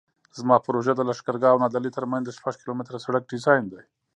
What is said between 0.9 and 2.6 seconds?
د لښکرګاه او نادعلي ترمنځ د شپږ